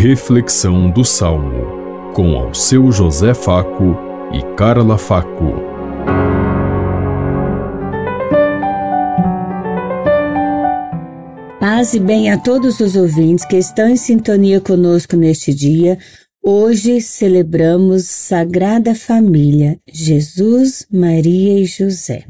[0.00, 3.96] Reflexão do Salmo, com ao seu José Faco
[4.32, 5.54] e Carla Faco.
[11.58, 15.98] Paz e bem a todos os ouvintes que estão em sintonia conosco neste dia.
[16.44, 22.24] Hoje celebramos Sagrada Família, Jesus, Maria e José.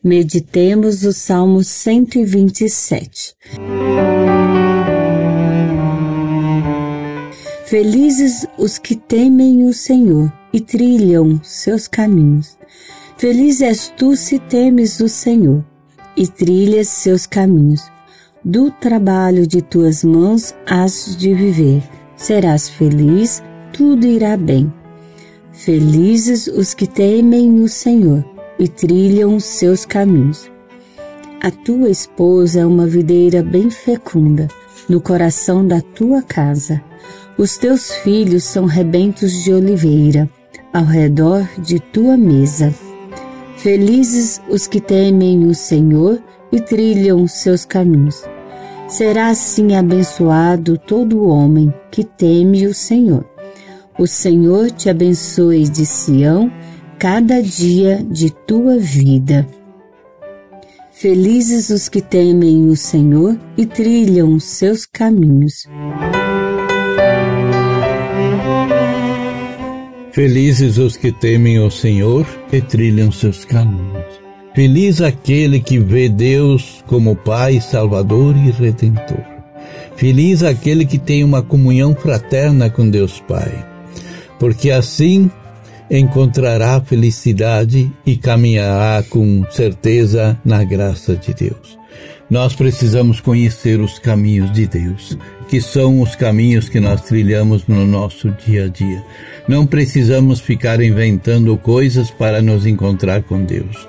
[0.00, 3.34] Meditemos o Salmo 127.
[7.70, 12.58] Felizes os que temem o Senhor e trilham seus caminhos.
[13.16, 15.64] Feliz és tu se temes o Senhor
[16.16, 17.80] e trilhas seus caminhos.
[18.44, 21.80] Do trabalho de tuas mãos has de viver.
[22.16, 23.40] Serás feliz,
[23.72, 24.72] tudo irá bem.
[25.52, 28.24] Felizes os que temem o Senhor
[28.58, 30.50] e trilham seus caminhos.
[31.40, 34.48] A tua esposa é uma videira bem fecunda
[34.88, 36.82] no coração da tua casa.
[37.40, 40.28] Os teus filhos são rebentos de oliveira
[40.74, 42.70] ao redor de tua mesa.
[43.56, 48.22] Felizes os que temem o Senhor e trilham seus caminhos.
[48.86, 53.24] Será assim abençoado todo homem que teme o Senhor.
[53.98, 56.52] O Senhor te abençoe de Sião
[56.98, 59.48] cada dia de tua vida.
[60.92, 65.66] Felizes os que temem o Senhor e trilham seus caminhos.
[70.12, 74.04] Felizes os que temem o Senhor e trilham seus caminhos.
[74.54, 79.24] Feliz aquele que vê Deus como Pai, Salvador e Redentor.
[79.96, 83.64] Feliz aquele que tem uma comunhão fraterna com Deus Pai,
[84.38, 85.30] porque assim
[85.88, 91.79] encontrará felicidade e caminhará com certeza na graça de Deus.
[92.28, 97.86] Nós precisamos conhecer os caminhos de Deus, que são os caminhos que nós trilhamos no
[97.86, 99.04] nosso dia a dia.
[99.48, 103.88] Não precisamos ficar inventando coisas para nos encontrar com Deus.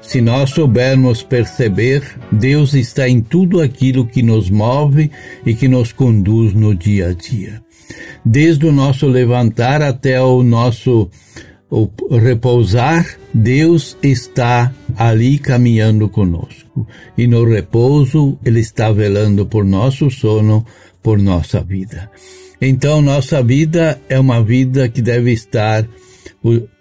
[0.00, 5.10] Se nós soubermos perceber, Deus está em tudo aquilo que nos move
[5.44, 7.64] e que nos conduz no dia a dia
[8.24, 11.10] desde o nosso levantar até o nosso
[11.70, 16.86] o repousar, Deus está ali caminhando conosco.
[17.16, 20.64] E no repouso, Ele está velando por nosso sono,
[21.02, 22.10] por nossa vida.
[22.60, 25.86] Então, nossa vida é uma vida que deve estar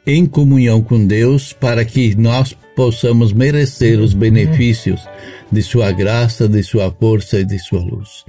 [0.05, 5.07] em comunhão com Deus para que nós possamos merecer os benefícios
[5.51, 8.23] de Sua graça, de Sua força e de Sua luz.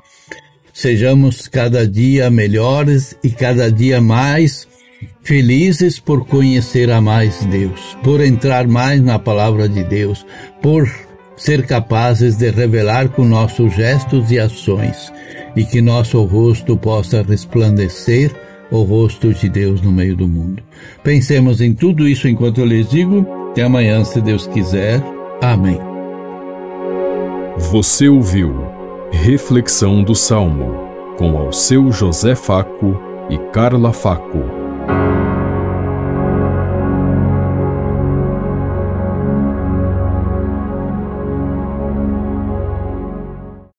[0.73, 4.67] Sejamos cada dia melhores e cada dia mais
[5.23, 10.25] felizes por conhecer a mais Deus, por entrar mais na palavra de Deus,
[10.61, 10.89] por
[11.37, 15.13] ser capazes de revelar com nossos gestos e ações
[15.57, 18.31] e que nosso rosto possa resplandecer
[18.71, 20.63] o rosto de Deus no meio do mundo.
[21.03, 23.27] Pensemos em tudo isso enquanto eu lhes digo.
[23.51, 25.03] Até amanhã, se Deus quiser.
[25.41, 25.79] Amém.
[27.57, 28.53] Você ouviu
[29.13, 30.75] Reflexão do Salmo,
[31.17, 32.99] com ao seu José Faco
[33.31, 34.54] e Carla Faco.